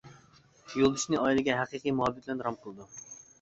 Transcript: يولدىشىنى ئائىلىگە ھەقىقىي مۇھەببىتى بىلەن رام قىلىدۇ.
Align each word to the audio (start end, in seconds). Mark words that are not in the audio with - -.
يولدىشىنى 0.83 1.19
ئائىلىگە 1.25 1.59
ھەقىقىي 1.59 1.95
مۇھەببىتى 1.99 2.25
بىلەن 2.31 2.43
رام 2.49 2.59
قىلىدۇ. 2.65 2.89